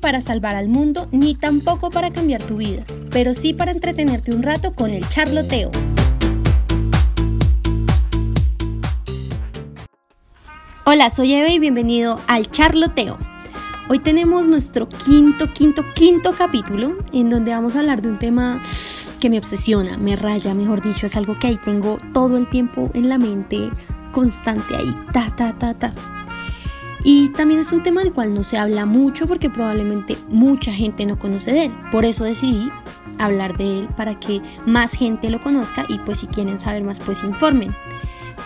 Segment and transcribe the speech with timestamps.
[0.00, 4.42] para salvar al mundo ni tampoco para cambiar tu vida, pero sí para entretenerte un
[4.42, 5.70] rato con el charloteo.
[10.84, 13.18] Hola, soy Eve y bienvenido al charloteo.
[13.88, 18.62] Hoy tenemos nuestro quinto, quinto, quinto capítulo en donde vamos a hablar de un tema
[19.20, 22.90] que me obsesiona, me raya, mejor dicho, es algo que ahí tengo todo el tiempo
[22.94, 23.70] en la mente,
[24.12, 26.21] constante ahí, ta, ta, ta, ta.
[27.04, 31.04] Y también es un tema del cual no se habla mucho porque probablemente mucha gente
[31.04, 31.74] no conoce de él.
[31.90, 32.70] Por eso decidí
[33.18, 37.00] hablar de él para que más gente lo conozca y pues si quieren saber más
[37.00, 37.74] pues informen.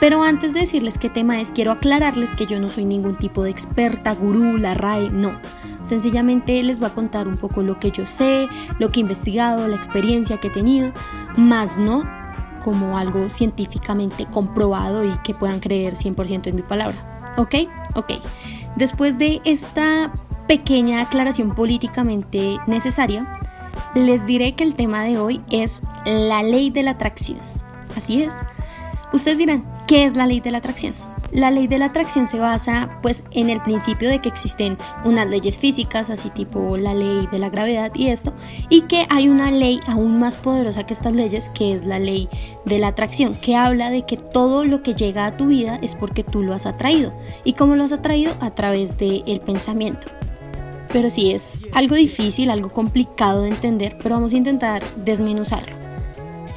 [0.00, 3.42] Pero antes de decirles qué tema es, quiero aclararles que yo no soy ningún tipo
[3.42, 5.38] de experta, gurú, la RAE, no.
[5.84, 9.68] Sencillamente les voy a contar un poco lo que yo sé, lo que he investigado,
[9.68, 10.92] la experiencia que he tenido,
[11.36, 12.04] más no
[12.64, 17.15] como algo científicamente comprobado y que puedan creer 100% en mi palabra.
[17.36, 17.54] ¿Ok?
[17.94, 18.12] Ok.
[18.76, 20.12] Después de esta
[20.46, 23.40] pequeña aclaración políticamente necesaria,
[23.94, 27.38] les diré que el tema de hoy es la ley de la atracción.
[27.96, 28.34] Así es.
[29.12, 30.94] Ustedes dirán, ¿qué es la ley de la atracción?
[31.32, 35.28] La ley de la atracción se basa pues en el principio de que existen unas
[35.28, 38.32] leyes físicas, así tipo la ley de la gravedad y esto,
[38.68, 42.28] y que hay una ley aún más poderosa que estas leyes, que es la ley
[42.64, 45.94] de la atracción, que habla de que todo lo que llega a tu vida es
[45.94, 47.12] porque tú lo has atraído.
[47.44, 48.34] ¿Y cómo lo has atraído?
[48.40, 50.06] A través del pensamiento.
[50.92, 55.76] Pero sí es algo difícil, algo complicado de entender, pero vamos a intentar desmenuzarlo.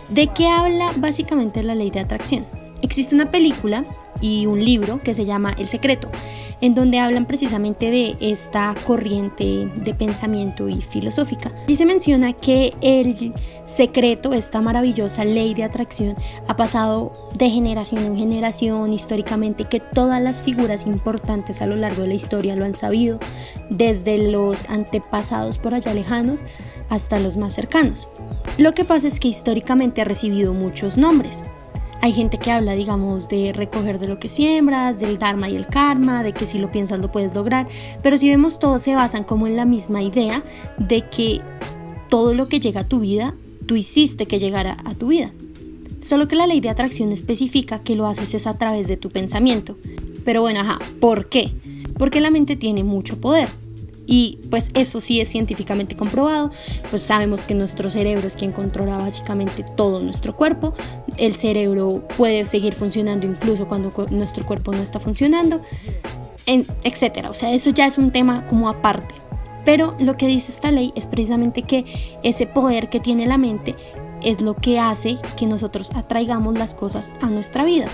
[0.10, 2.46] ¿De qué habla básicamente la ley de atracción?
[2.82, 3.84] Existe una película
[4.22, 6.10] y un libro que se llama El Secreto,
[6.62, 11.52] en donde hablan precisamente de esta corriente de pensamiento y filosófica.
[11.68, 13.34] Y se menciona que el
[13.66, 16.16] secreto, esta maravillosa ley de atracción,
[16.48, 22.02] ha pasado de generación en generación históricamente, que todas las figuras importantes a lo largo
[22.02, 23.20] de la historia lo han sabido,
[23.70, 26.42] desde los antepasados por allá lejanos
[26.90, 28.08] hasta los más cercanos.
[28.58, 31.46] Lo que pasa es que históricamente ha recibido muchos nombres.
[32.02, 35.68] Hay gente que habla, digamos, de recoger de lo que siembras, del dharma y el
[35.68, 37.68] karma, de que si lo piensas lo puedes lograr,
[38.02, 40.44] pero si vemos todos se basan como en la misma idea
[40.78, 41.42] de que
[42.10, 45.32] todo lo que llega a tu vida, tú hiciste que llegara a tu vida.
[46.02, 49.10] Solo que la ley de atracción especifica que lo haces es a través de tu
[49.10, 49.78] pensamiento.
[50.24, 51.52] Pero bueno, ajá, ¿por qué?
[51.98, 53.50] Porque la mente tiene mucho poder.
[54.12, 56.50] Y pues eso sí es científicamente comprobado,
[56.90, 60.74] pues sabemos que nuestro cerebro es quien controla básicamente todo nuestro cuerpo,
[61.18, 65.62] el cerebro puede seguir funcionando incluso cuando nuestro cuerpo no está funcionando,
[66.48, 67.30] etcétera.
[67.30, 69.14] O sea, eso ya es un tema como aparte.
[69.64, 71.86] Pero lo que dice esta ley es precisamente que
[72.24, 73.76] ese poder que tiene la mente
[74.24, 77.92] es lo que hace que nosotros atraigamos las cosas a nuestra vida.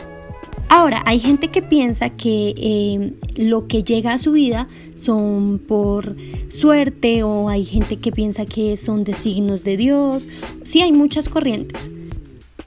[0.70, 6.16] Ahora, hay gente que piensa que eh, lo que llega a su vida son por
[6.50, 10.28] suerte o hay gente que piensa que son designos de Dios.
[10.64, 11.92] Sí, hay muchas corrientes.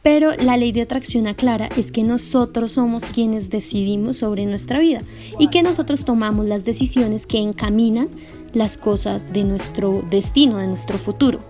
[0.03, 5.03] Pero la ley de atracción aclara es que nosotros somos quienes decidimos sobre nuestra vida
[5.39, 8.09] y que nosotros tomamos las decisiones que encaminan
[8.53, 11.41] las cosas de nuestro destino, de nuestro futuro.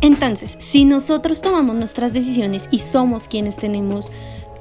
[0.00, 4.12] Entonces, si nosotros tomamos nuestras decisiones y somos quienes tenemos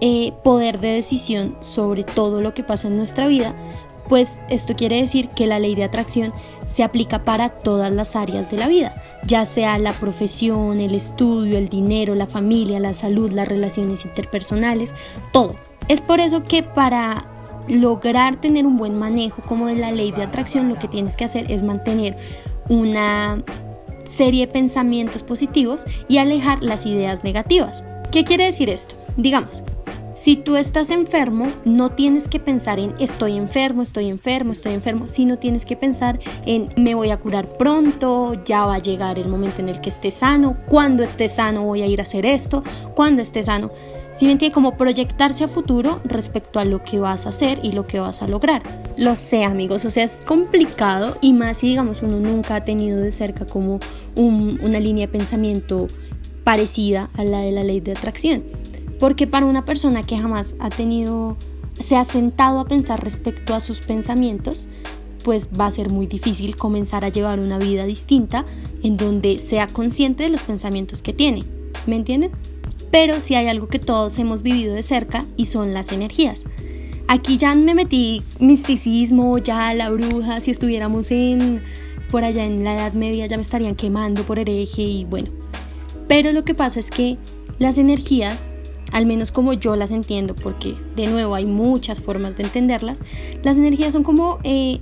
[0.02, 3.56] eh, poder de decisión sobre todo lo que pasa en nuestra vida,
[4.08, 6.34] pues esto quiere decir que la ley de atracción
[6.66, 11.57] se aplica para todas las áreas de la vida, ya sea la profesión, el estudio,
[11.57, 14.96] el dinero, la familia, la salud, las relaciones interpersonales,
[15.34, 15.56] todo.
[15.88, 17.25] Es por eso que para
[17.68, 21.25] lograr tener un buen manejo como de la ley de atracción, lo que tienes que
[21.25, 22.18] hacer es mantener
[22.69, 23.44] una
[24.06, 27.84] serie de pensamientos positivos y alejar las ideas negativas.
[28.12, 28.96] ¿Qué quiere decir esto?
[29.18, 29.63] Digamos,
[30.17, 35.07] si tú estás enfermo, no tienes que pensar en estoy enfermo, estoy enfermo, estoy enfermo,
[35.07, 39.27] sino tienes que pensar en me voy a curar pronto, ya va a llegar el
[39.27, 42.63] momento en el que esté sano, cuando esté sano voy a ir a hacer esto,
[42.95, 43.69] cuando esté sano.
[44.16, 48.00] Si como proyectarse a futuro respecto a lo que vas a hacer y lo que
[48.00, 48.63] vas a lograr.
[48.97, 53.00] Lo sé amigos, o sea, es complicado y más si digamos uno nunca ha tenido
[53.00, 53.80] de cerca como
[54.15, 55.86] una línea de pensamiento
[56.44, 58.67] parecida a la de la ley de atracción.
[58.99, 61.38] Porque para una persona que jamás ha tenido,
[61.79, 64.67] se ha sentado a pensar respecto a sus pensamientos,
[65.23, 68.45] pues va a ser muy difícil comenzar a llevar una vida distinta
[68.81, 71.44] en donde sea consciente de los pensamientos que tiene.
[71.85, 72.31] ¿Me entienden?
[72.91, 76.45] Pero sí hay algo que todos hemos vivido de cerca y son las energías.
[77.07, 81.61] Aquí ya me metí misticismo, ya la bruja, si estuviéramos en
[82.09, 85.29] por allá en la Edad Media ya me estarían quemando por hereje y bueno.
[86.07, 87.17] Pero lo que pasa es que
[87.59, 88.49] las energías
[88.92, 93.04] al menos como yo las entiendo, porque de nuevo hay muchas formas de entenderlas,
[93.44, 94.80] las energías son como eh,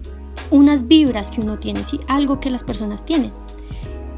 [0.51, 1.99] unas vibras que uno tiene, ¿sí?
[2.07, 3.31] algo que las personas tienen.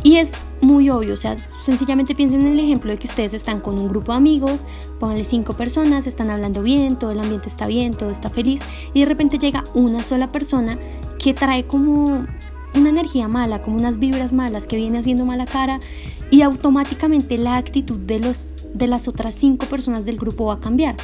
[0.04, 3.60] Y es muy obvio, o sea, sencillamente piensen en el ejemplo de que ustedes están
[3.60, 4.66] con un grupo de amigos,
[5.00, 8.62] pónganle cinco personas, están hablando bien, todo el ambiente está bien, todo está feliz,
[8.94, 10.78] y de repente llega una sola persona
[11.20, 12.26] que trae como
[12.76, 15.80] una energía mala, como unas vibras malas que viene haciendo mala cara
[16.30, 20.60] y automáticamente la actitud de, los, de las otras cinco personas del grupo va a
[20.60, 20.96] cambiar.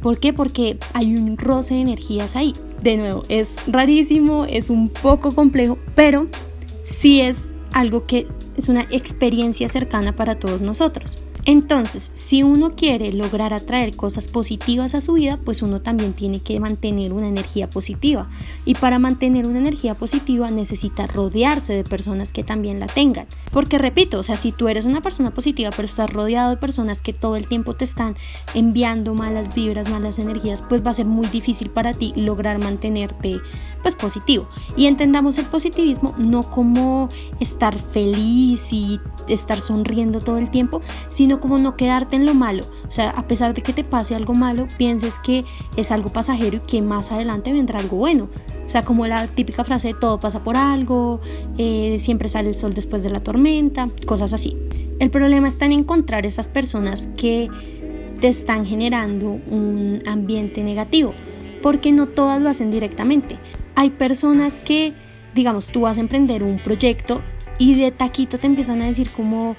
[0.00, 0.32] ¿Por qué?
[0.32, 2.54] Porque hay un roce de energías ahí.
[2.82, 6.26] De nuevo, es rarísimo, es un poco complejo, pero
[6.84, 8.26] sí es algo que
[8.56, 11.18] es una experiencia cercana para todos nosotros.
[11.44, 16.40] Entonces, si uno quiere lograr atraer cosas positivas a su vida, pues uno también tiene
[16.40, 18.28] que mantener una energía positiva.
[18.64, 23.26] Y para mantener una energía positiva necesita rodearse de personas que también la tengan.
[23.50, 27.02] Porque repito, o sea, si tú eres una persona positiva, pero estás rodeado de personas
[27.02, 28.14] que todo el tiempo te están
[28.54, 33.40] enviando malas vibras, malas energías, pues va a ser muy difícil para ti lograr mantenerte
[33.82, 34.48] pues positivo.
[34.76, 37.08] Y entendamos el positivismo no como
[37.40, 42.64] estar feliz y estar sonriendo todo el tiempo, sino como no quedarte en lo malo.
[42.86, 45.44] O sea, a pesar de que te pase algo malo, pienses que
[45.76, 48.28] es algo pasajero y que más adelante vendrá algo bueno.
[48.66, 51.20] O sea, como la típica frase de todo pasa por algo,
[51.58, 54.56] eh, siempre sale el sol después de la tormenta, cosas así.
[54.98, 57.48] El problema está en encontrar esas personas que
[58.20, 61.12] te están generando un ambiente negativo,
[61.60, 63.36] porque no todas lo hacen directamente.
[63.74, 64.94] Hay personas que,
[65.34, 67.20] digamos, tú vas a emprender un proyecto
[67.58, 69.56] y de taquito te empiezan a decir como,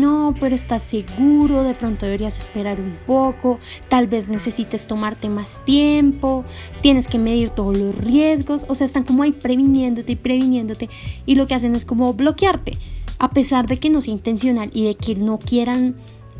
[0.00, 3.58] no, pero estás seguro, de pronto deberías esperar un poco,
[3.88, 6.44] tal vez necesites tomarte más tiempo,
[6.82, 10.88] tienes que medir todos los riesgos, o sea, están como ahí previniéndote y previniéndote
[11.26, 12.72] y lo que hacen es como bloquearte,
[13.18, 15.96] a pesar de que no sea intencional y de que no quieran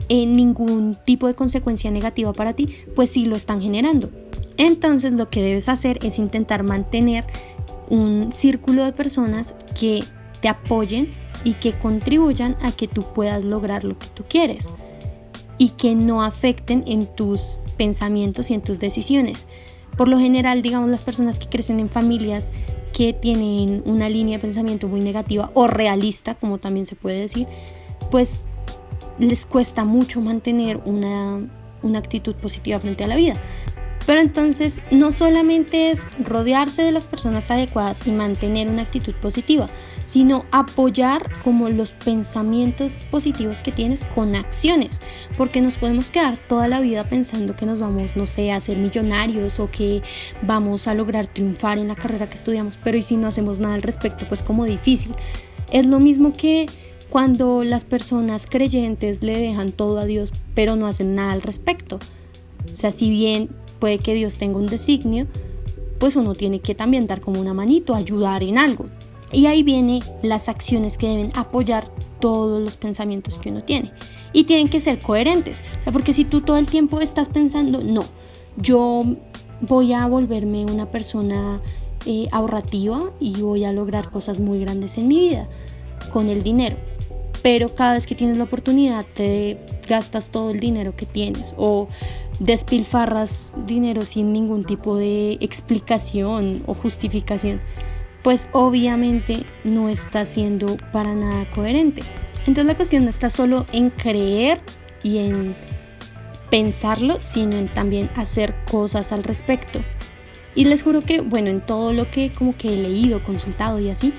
[0.08, 4.10] eh, ningún tipo de consecuencia negativa para ti, pues sí lo están generando.
[4.56, 7.24] Entonces lo que debes hacer es intentar mantener
[7.88, 10.04] un círculo de personas que
[10.40, 11.12] te apoyen
[11.46, 14.66] y que contribuyan a que tú puedas lograr lo que tú quieres
[15.58, 19.46] y que no afecten en tus pensamientos y en tus decisiones.
[19.96, 22.50] Por lo general, digamos, las personas que crecen en familias
[22.92, 27.46] que tienen una línea de pensamiento muy negativa o realista, como también se puede decir,
[28.10, 28.42] pues
[29.20, 31.48] les cuesta mucho mantener una,
[31.84, 33.34] una actitud positiva frente a la vida.
[34.06, 39.66] Pero entonces no solamente es rodearse de las personas adecuadas y mantener una actitud positiva,
[40.06, 45.00] sino apoyar como los pensamientos positivos que tienes con acciones,
[45.36, 48.78] porque nos podemos quedar toda la vida pensando que nos vamos, no sé, a ser
[48.78, 50.02] millonarios o que
[50.42, 53.74] vamos a lograr triunfar en la carrera que estudiamos, pero y si no hacemos nada
[53.74, 55.14] al respecto, pues como difícil.
[55.72, 56.66] Es lo mismo que
[57.10, 61.98] cuando las personas creyentes le dejan todo a Dios, pero no hacen nada al respecto.
[62.72, 65.26] O sea, si bien puede que Dios tenga un designio,
[65.98, 68.86] pues uno tiene que también dar como una manito, ayudar en algo.
[69.32, 71.88] Y ahí vienen las acciones que deben apoyar
[72.20, 73.92] todos los pensamientos que uno tiene.
[74.32, 75.62] Y tienen que ser coherentes.
[75.92, 78.04] Porque si tú todo el tiempo estás pensando, no,
[78.56, 79.00] yo
[79.60, 81.60] voy a volverme una persona
[82.04, 85.48] eh, ahorrativa y voy a lograr cosas muy grandes en mi vida
[86.12, 86.76] con el dinero.
[87.42, 89.58] Pero cada vez que tienes la oportunidad te
[89.88, 91.88] gastas todo el dinero que tienes o
[92.40, 97.60] despilfarras dinero sin ningún tipo de explicación o justificación,
[98.22, 102.02] pues obviamente no está siendo para nada coherente.
[102.40, 104.60] Entonces la cuestión no está solo en creer
[105.02, 105.56] y en
[106.50, 109.80] pensarlo, sino en también hacer cosas al respecto.
[110.54, 113.90] Y les juro que, bueno, en todo lo que como que he leído, consultado y
[113.90, 114.14] así,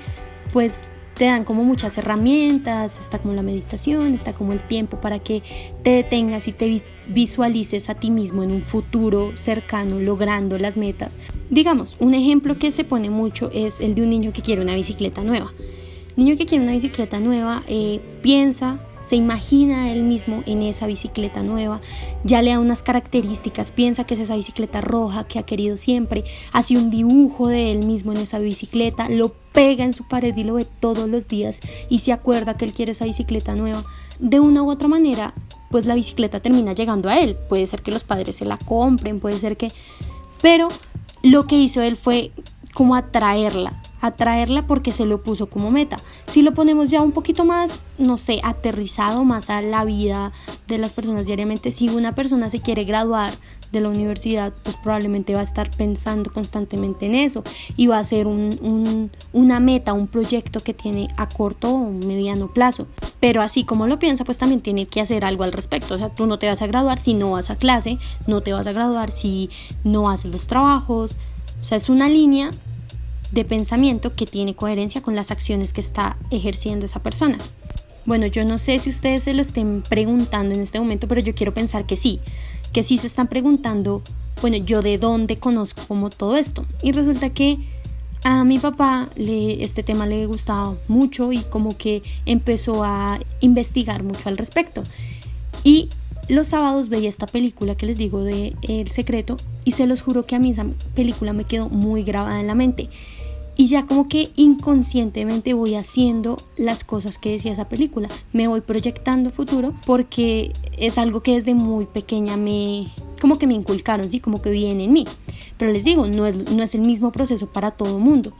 [0.52, 5.18] pues te dan como muchas herramientas, está como la meditación, está como el tiempo para
[5.18, 5.42] que
[5.82, 6.66] te detengas y te
[7.08, 11.18] visualices a ti mismo en un futuro cercano logrando las metas.
[11.50, 14.74] Digamos, un ejemplo que se pone mucho es el de un niño que quiere una
[14.74, 15.52] bicicleta nueva.
[16.16, 21.42] niño que quiere una bicicleta nueva eh, piensa se imagina él mismo en esa bicicleta
[21.42, 21.80] nueva,
[22.24, 26.24] ya le da unas características, piensa que es esa bicicleta roja que ha querido siempre,
[26.52, 30.44] hace un dibujo de él mismo en esa bicicleta, lo pega en su pared y
[30.44, 33.82] lo ve todos los días y se acuerda que él quiere esa bicicleta nueva.
[34.18, 35.32] De una u otra manera,
[35.70, 37.36] pues la bicicleta termina llegando a él.
[37.48, 39.68] Puede ser que los padres se la compren, puede ser que...
[40.40, 40.68] Pero
[41.22, 42.30] lo que hizo él fue
[42.74, 45.96] como atraerla, atraerla porque se lo puso como meta.
[46.26, 50.32] Si lo ponemos ya un poquito más, no sé, aterrizado más a la vida
[50.66, 53.32] de las personas diariamente, si una persona se quiere graduar
[53.72, 57.44] de la universidad, pues probablemente va a estar pensando constantemente en eso
[57.76, 62.48] y va a ser un, una meta, un proyecto que tiene a corto o mediano
[62.48, 62.86] plazo.
[63.20, 65.94] Pero así como lo piensa, pues también tiene que hacer algo al respecto.
[65.94, 68.52] O sea, tú no te vas a graduar si no vas a clase, no te
[68.52, 69.50] vas a graduar si
[69.84, 71.16] no haces los trabajos.
[71.60, 72.50] O sea, es una línea
[73.32, 77.38] de pensamiento que tiene coherencia con las acciones que está ejerciendo esa persona.
[78.06, 81.34] Bueno, yo no sé si ustedes se lo estén preguntando en este momento, pero yo
[81.34, 82.20] quiero pensar que sí,
[82.72, 84.02] que sí se están preguntando,
[84.40, 86.64] bueno, yo de dónde conozco como todo esto.
[86.82, 87.58] Y resulta que
[88.24, 94.02] a mi papá le, este tema le gustaba mucho y como que empezó a investigar
[94.02, 94.82] mucho al respecto.
[95.62, 95.90] Y
[96.28, 100.26] los sábados veía esta película que les digo de El Secreto y se los juro
[100.26, 102.88] que a mí esa película me quedó muy grabada en la mente.
[103.58, 108.08] Y ya como que inconscientemente voy haciendo las cosas que decía esa película.
[108.32, 112.86] Me voy proyectando futuro porque es algo que desde muy pequeña me,
[113.20, 114.20] como que me inculcaron, ¿sí?
[114.20, 115.04] como que viene en mí.
[115.56, 118.32] Pero les digo, no es, no es el mismo proceso para todo mundo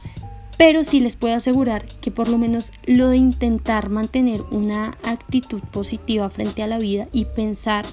[0.59, 5.61] pero sí les puedo asegurar que por lo menos lo de intentar mantener una actitud
[5.61, 7.85] positiva frente a la vida y pensar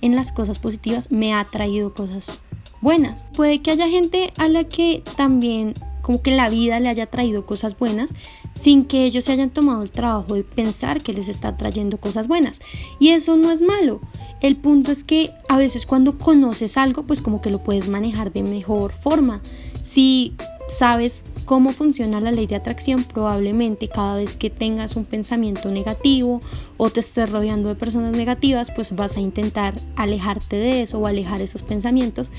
[0.00, 2.40] en las cosas positivas me ha traído cosas
[2.80, 3.26] buenas.
[3.36, 5.74] Puede que haya gente a la que también
[6.04, 8.14] como que la vida le haya traído cosas buenas
[8.52, 12.28] sin que ellos se hayan tomado el trabajo de pensar que les está trayendo cosas
[12.28, 12.60] buenas.
[12.98, 14.00] Y eso no es malo.
[14.42, 18.34] El punto es que a veces cuando conoces algo, pues como que lo puedes manejar
[18.34, 19.40] de mejor forma.
[19.82, 20.34] Si
[20.68, 26.40] sabes cómo funciona la ley de atracción, probablemente cada vez que tengas un pensamiento negativo
[26.76, 31.06] o te estés rodeando de personas negativas, pues vas a intentar alejarte de eso o
[31.06, 32.32] alejar esos pensamientos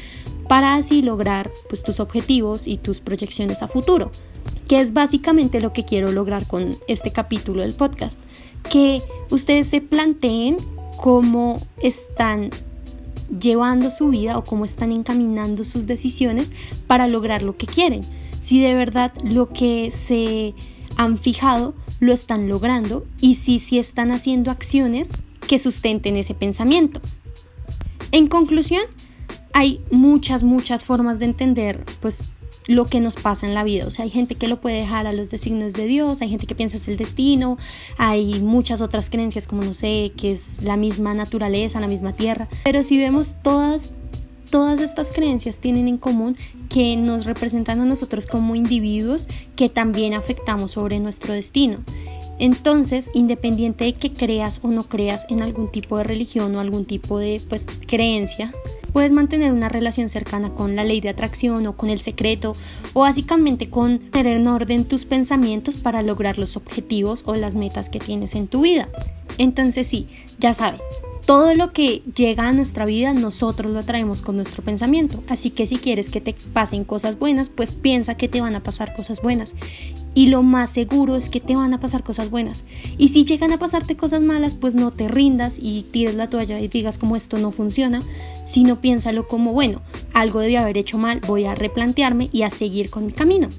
[0.47, 4.11] para así lograr pues, tus objetivos y tus proyecciones a futuro,
[4.67, 8.21] que es básicamente lo que quiero lograr con este capítulo del podcast,
[8.69, 10.57] que ustedes se planteen
[10.97, 12.49] cómo están
[13.29, 16.53] llevando su vida o cómo están encaminando sus decisiones
[16.87, 18.01] para lograr lo que quieren.
[18.41, 20.53] Si de verdad lo que se
[20.97, 25.11] han fijado lo están logrando y si, si están haciendo acciones
[25.47, 27.01] que sustenten ese pensamiento.
[28.11, 28.83] En conclusión,
[29.53, 32.25] hay muchas, muchas formas de entender pues
[32.67, 33.85] lo que nos pasa en la vida.
[33.85, 36.47] O sea, hay gente que lo puede dejar a los designios de Dios, hay gente
[36.47, 37.57] que piensa es el destino,
[37.97, 42.47] hay muchas otras creencias como no sé, que es la misma naturaleza, la misma tierra.
[42.63, 43.91] Pero si vemos todas,
[44.49, 46.37] todas estas creencias tienen en común
[46.69, 51.79] que nos representan a nosotros como individuos que también afectamos sobre nuestro destino.
[52.37, 56.85] Entonces, independiente de que creas o no creas en algún tipo de religión o algún
[56.85, 58.53] tipo de pues, creencia,
[58.95, 62.55] puedes mantener una relación cercana con la ley de atracción o con el secreto
[62.93, 67.89] o básicamente con tener en orden tus pensamientos para lograr los objetivos o las metas
[67.89, 68.87] que tienes en tu vida.
[69.37, 70.07] Entonces sí,
[70.39, 70.79] ya saben,
[71.25, 75.23] todo lo que llega a nuestra vida nosotros lo atraemos con nuestro pensamiento.
[75.27, 78.61] Así que si quieres que te pasen cosas buenas, pues piensa que te van a
[78.61, 79.55] pasar cosas buenas.
[80.13, 82.63] Y lo más seguro es que te van a pasar cosas buenas.
[82.97, 86.59] Y si llegan a pasarte cosas malas, pues no te rindas y tires la toalla
[86.59, 88.01] y digas como esto no funciona,
[88.45, 89.81] sino piénsalo como, bueno,
[90.13, 93.49] algo debí haber hecho mal, voy a replantearme y a seguir con mi camino.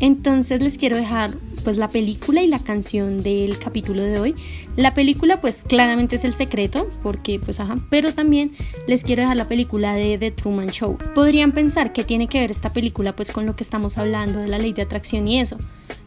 [0.00, 1.34] Entonces les quiero dejar
[1.68, 4.34] pues la película y la canción del capítulo de hoy.
[4.76, 8.52] La película pues claramente es el secreto, porque pues ajá, pero también
[8.86, 10.96] les quiero dejar la película de The Truman Show.
[11.14, 14.48] Podrían pensar que tiene que ver esta película pues con lo que estamos hablando de
[14.48, 15.58] la ley de atracción y eso.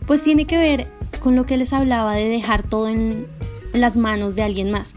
[0.07, 0.87] Pues tiene que ver
[1.19, 3.27] con lo que les hablaba de dejar todo en
[3.71, 4.95] las manos de alguien más.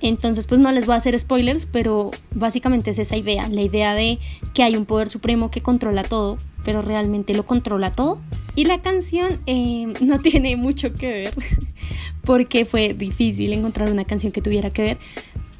[0.00, 3.92] Entonces, pues no les voy a hacer spoilers, pero básicamente es esa idea, la idea
[3.92, 4.18] de
[4.54, 8.18] que hay un poder supremo que controla todo, pero realmente lo controla todo.
[8.54, 11.34] Y la canción eh, no tiene mucho que ver,
[12.24, 14.98] porque fue difícil encontrar una canción que tuviera que ver,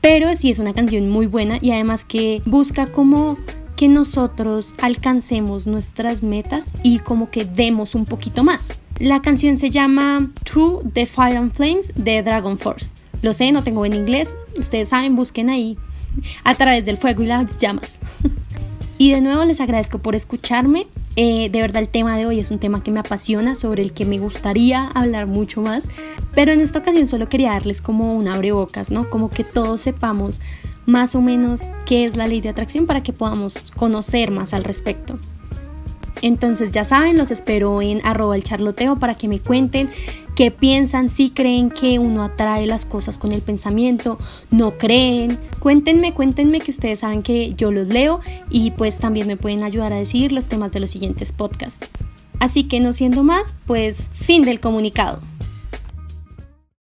[0.01, 3.37] pero sí es una canción muy buena y además que busca como
[3.77, 8.73] que nosotros alcancemos nuestras metas y como que demos un poquito más.
[8.99, 12.91] La canción se llama Through the Fire and Flames de Dragon Force.
[13.23, 14.35] Lo sé, no tengo en inglés.
[14.59, 15.79] Ustedes saben, busquen ahí
[16.43, 18.01] a través del fuego y las llamas.
[18.99, 20.89] y de nuevo les agradezco por escucharme.
[21.15, 23.93] Eh, de verdad el tema de hoy es un tema que me apasiona, sobre el
[23.93, 25.89] que me gustaría hablar mucho más.
[26.35, 29.09] Pero en esta ocasión solo quería darles como un abrebocas, ¿no?
[29.09, 30.43] Como que todos sepamos
[30.85, 34.65] más o menos qué es la ley de atracción para que podamos conocer más al
[34.65, 35.19] respecto.
[36.21, 39.89] Entonces ya saben, los espero en arroba el charloteo para que me cuenten
[40.39, 44.21] qué piensan, si creen que uno atrae las cosas con el pensamiento,
[44.53, 45.37] no creen.
[45.59, 49.93] Cuéntenme, cuéntenme que ustedes saben que yo los leo y pues también me pueden ayudar
[49.93, 51.91] a decidir los temas de los siguientes podcasts.
[52.39, 55.21] Así que no siendo más, pues fin del comunicado.